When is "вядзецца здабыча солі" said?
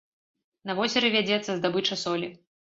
1.17-2.33